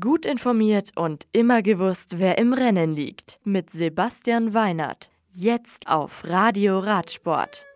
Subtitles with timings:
[0.00, 3.38] Gut informiert und immer gewusst, wer im Rennen liegt.
[3.44, 5.10] Mit Sebastian Weinert.
[5.30, 7.66] Jetzt auf Radio Radsport.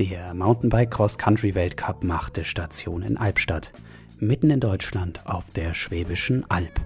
[0.00, 3.70] Der Mountainbike Cross Country Weltcup machte Station in Albstadt,
[4.18, 6.80] mitten in Deutschland auf der Schwäbischen Alb.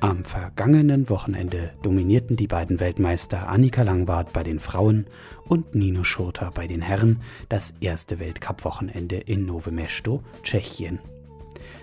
[0.00, 5.06] Am vergangenen Wochenende dominierten die beiden Weltmeister Annika Langwart bei den Frauen
[5.48, 10.98] und Nino Schurter bei den Herren das erste Weltcup-Wochenende in Nove Mesto, Tschechien.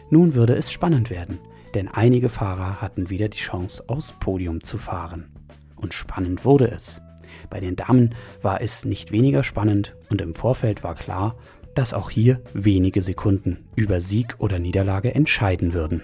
[0.09, 1.39] Nun würde es spannend werden,
[1.73, 5.29] denn einige Fahrer hatten wieder die Chance, aufs Podium zu fahren.
[5.75, 7.01] Und spannend wurde es.
[7.49, 11.35] Bei den Damen war es nicht weniger spannend und im Vorfeld war klar,
[11.75, 16.03] dass auch hier wenige Sekunden über Sieg oder Niederlage entscheiden würden.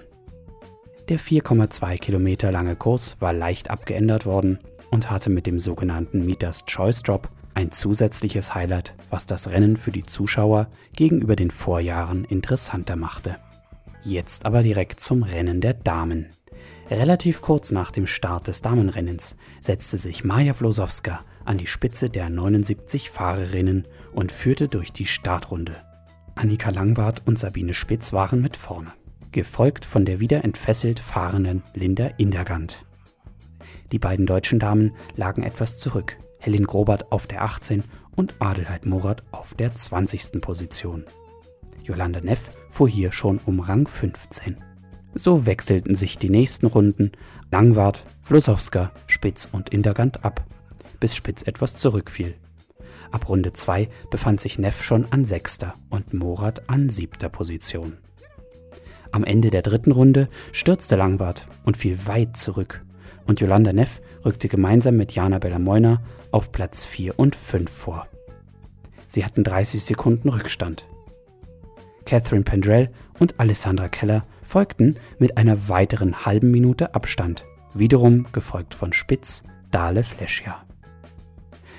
[1.10, 4.60] Der 4,2 Kilometer lange Kurs war leicht abgeändert worden
[4.90, 9.92] und hatte mit dem sogenannten Meters Choice Drop ein zusätzliches Highlight, was das Rennen für
[9.92, 13.38] die Zuschauer gegenüber den Vorjahren interessanter machte.
[14.08, 16.28] Jetzt aber direkt zum Rennen der Damen.
[16.90, 22.30] Relativ kurz nach dem Start des Damenrennens setzte sich Maja Vlosowska an die Spitze der
[22.30, 25.76] 79 Fahrerinnen und führte durch die Startrunde.
[26.36, 28.94] Annika Langwart und Sabine Spitz waren mit vorne,
[29.34, 32.86] gefolgt von der wieder entfesselt fahrenden Linda Indergant.
[33.92, 37.84] Die beiden deutschen Damen lagen etwas zurück, Helen Grobert auf der 18
[38.16, 40.40] und Adelheid Morat auf der 20.
[40.40, 41.04] Position.
[41.84, 44.56] Jolanda Neff fuhr hier schon um Rang 15.
[45.16, 47.12] So wechselten sich die nächsten Runden
[47.50, 50.46] Langwart, Flussowska, Spitz und Intergant ab,
[51.00, 52.36] bis Spitz etwas zurückfiel.
[53.10, 57.98] Ab Runde 2 befand sich Neff schon an sechster und Morat an siebter Position.
[59.12, 62.86] Am Ende der dritten Runde stürzte Langwart und fiel weit zurück
[63.26, 68.08] und Jolanda Neff rückte gemeinsam mit Jana Bellamoina auf Platz 4 und 5 vor.
[69.08, 70.86] Sie hatten 30 Sekunden Rückstand.
[72.08, 78.94] Catherine Pendrell und Alessandra Keller folgten mit einer weiteren halben Minute Abstand, wiederum gefolgt von
[78.94, 80.64] Spitz, Dale Fleschia.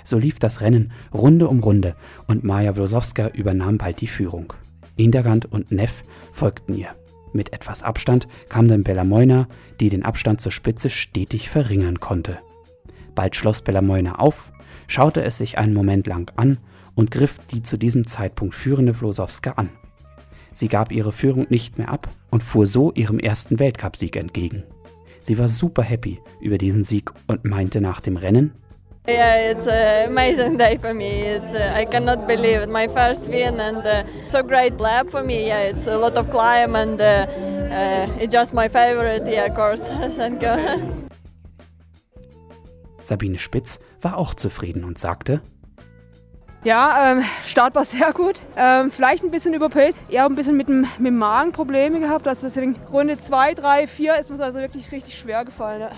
[0.05, 1.97] So lief das Rennen Runde um Runde
[2.27, 4.53] und Maja Wlosowska übernahm bald die Führung.
[4.97, 6.94] Indergant und Neff folgten ihr.
[7.33, 9.49] Mit etwas Abstand kam dann Bella Moina,
[9.81, 12.38] die den Abstand zur Spitze stetig verringern konnte.
[13.15, 14.53] Bald schloss Bella Moina auf,
[14.88, 16.59] schaute es sich einen Moment lang an
[16.94, 19.71] und griff die zu diesem Zeitpunkt führende Wlosowska an.
[20.58, 24.64] Sie gab ihre Führung nicht mehr ab und fuhr so ihrem ersten Weltcupsieg entgegen.
[25.22, 28.50] Sie war super happy über diesen Sieg und meinte nach dem Rennen,
[29.06, 31.36] Yeah, it's an amazing day for me.
[31.36, 32.69] It's uh, I cannot believe it.
[32.69, 35.46] My first win and uh, so great lap for me.
[35.46, 39.80] Yeah, it's a lot of climb and uh, uh it's just my favorite yeah, course.
[40.16, 40.58] Thank you.
[43.00, 45.40] Sabine Spitz war auch zufrieden und sagte,
[46.64, 48.42] ja, ähm, Start war sehr gut.
[48.56, 49.98] Ähm, vielleicht ein bisschen überpaced.
[50.08, 52.26] Eher ein bisschen mit dem, mit dem Magen Probleme gehabt.
[52.26, 55.80] Also deswegen Runde 2, 3, 4 ist mir also wirklich richtig schwer gefallen.
[55.80, 55.91] Ja.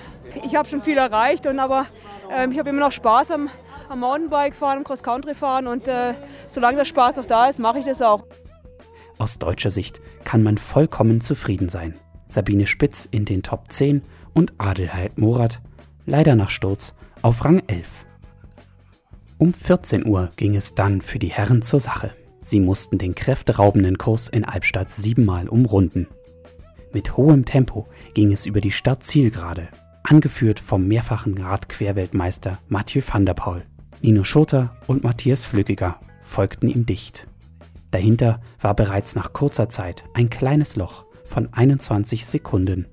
[0.45, 1.87] Ich habe schon viel erreicht, und aber
[2.31, 3.49] ähm, ich habe immer noch Spaß am,
[3.89, 5.67] am Mountainbike fahren, am Cross-Country fahren.
[5.67, 6.15] Und äh,
[6.49, 8.25] solange der Spaß noch da ist, mache ich das auch.
[9.19, 11.95] Aus deutscher Sicht kann man vollkommen zufrieden sein.
[12.29, 14.03] Sabine Spitz in den Top 10
[14.35, 15.61] und Adelheid Morat,
[16.07, 18.07] leider nach Sturz, auf Rang 11.
[19.41, 22.13] Um 14 Uhr ging es dann für die Herren zur Sache.
[22.43, 26.09] Sie mussten den kräfteraubenden Kurs in Albstadt siebenmal umrunden.
[26.93, 29.69] Mit hohem Tempo ging es über die Stadtzielgerade,
[30.03, 33.63] angeführt vom mehrfachen Radquerweltmeister Mathieu van der Paul.
[34.03, 37.27] Nino Schurter und Matthias Flückiger folgten ihm dicht.
[37.93, 42.89] Dahinter war bereits nach kurzer Zeit ein kleines Loch von 21 Sekunden,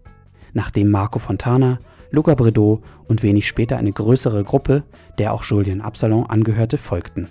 [0.54, 1.80] nachdem Marco Fontana
[2.18, 4.82] Luca Bredot und wenig später eine größere Gruppe,
[5.20, 7.30] der auch Julien Absalon angehörte, folgten.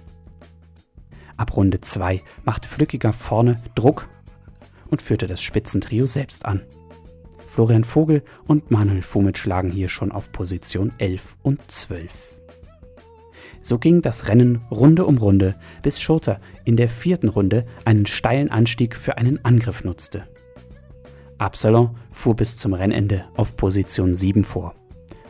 [1.36, 4.08] Ab Runde 2 machte Flückiger vorne Druck
[4.88, 6.62] und führte das Spitzentrio selbst an.
[7.48, 12.12] Florian Vogel und Manuel Fumic lagen hier schon auf Position 11 und 12.
[13.62, 18.52] So ging das Rennen Runde um Runde, bis Schurter in der vierten Runde einen steilen
[18.52, 20.28] Anstieg für einen Angriff nutzte.
[21.38, 24.74] Absalon fuhr bis zum Rennende auf Position 7 vor.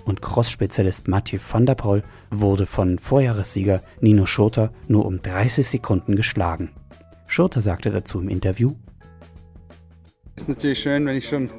[0.05, 6.14] Und Cross-Spezialist Mathieu van der Poel wurde von Vorjahressieger Nino Schurter nur um 30 Sekunden
[6.14, 6.70] geschlagen.
[7.26, 8.75] Schurter sagte dazu im Interview:
[10.37, 11.50] Es ist natürlich schön, wenn ich schon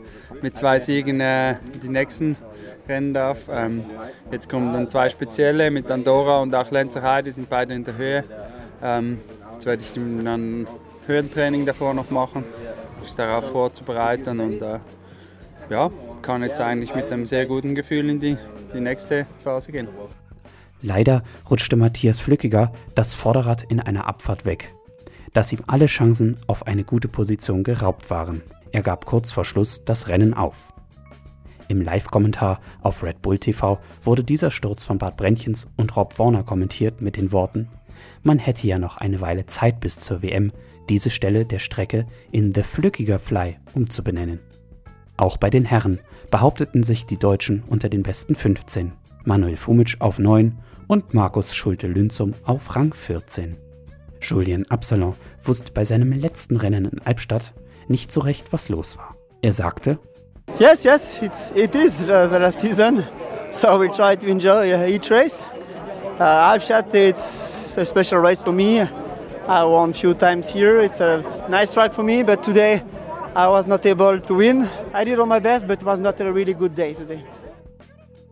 [0.42, 2.38] mit zwei Siegen äh, die nächsten
[2.88, 3.50] rennen darf.
[3.52, 3.84] Ähm,
[4.32, 7.98] jetzt kommen dann zwei spezielle mit Andorra und auch Lenzerheide, die sind beide in der
[7.98, 8.24] Höhe.
[8.82, 9.20] Ähm,
[9.52, 10.68] jetzt werde ich dann
[11.06, 12.46] Höhentraining davor noch machen
[13.08, 14.80] sich darauf vorzubereiten und äh,
[15.70, 15.90] ja,
[16.22, 18.38] kann jetzt eigentlich mit einem sehr guten Gefühl in die,
[18.74, 19.88] die nächste Phase gehen.
[20.82, 24.74] Leider rutschte Matthias Flückiger das Vorderrad in einer Abfahrt weg,
[25.34, 28.44] dass ihm alle Chancen auf eine gute Position geraubt waren.
[28.72, 30.74] Er gab kurz vor Schluss das Rennen auf.
[31.70, 36.44] Im Live-Kommentar auf Red Bull TV wurde dieser Sturz von Bart Brentchens und Rob Warner
[36.44, 37.68] kommentiert mit den Worten:
[38.24, 40.52] Man hätte ja noch eine Weile Zeit bis zur WM,
[40.90, 44.40] diese Stelle der Strecke in The Flückiger Fly umzubenennen.
[45.18, 46.00] Auch bei den Herren
[46.30, 48.94] behaupteten sich die Deutschen unter den besten 15.
[49.26, 50.58] Manuel Fumic auf 9
[50.88, 53.58] und Markus Schulte-Lünzum auf Rang 14.
[54.22, 57.54] Julien Absalon wusste bei seinem letzten Rennen in Albstadt
[57.88, 59.16] nicht so recht, was los war.
[59.42, 60.00] Er sagte,
[60.60, 63.04] Yes, yes, it's, it is the last season,
[63.52, 65.44] so we try to enjoy uh, each race.
[66.20, 68.82] Uh, Albstadt, it's a special race for me.
[69.48, 70.82] I won a few times here.
[70.82, 72.82] It's a nice track for me, but today
[73.36, 74.68] I was not able to win.
[74.94, 77.24] I did all my best, but it was not a really good day today.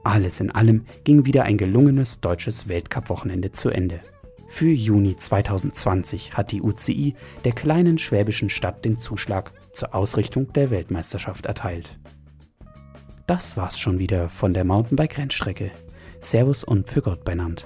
[0.03, 4.00] Alles in allem ging wieder ein gelungenes deutsches Weltcup-Wochenende zu Ende.
[4.47, 10.69] Für Juni 2020 hat die UCI der kleinen schwäbischen Stadt den Zuschlag zur Ausrichtung der
[10.69, 11.97] Weltmeisterschaft erteilt.
[13.27, 15.71] Das war's schon wieder von der Mountainbike-Rennstrecke.
[16.19, 17.65] Servus und für Gott benannt.